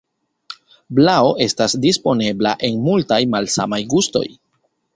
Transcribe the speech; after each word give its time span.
Vlao 0.99 1.27
estas 1.45 1.75
disponebla 1.85 2.55
en 2.71 2.81
multaj 2.89 3.21
malsamaj 3.35 3.83
gustoj. 3.95 4.27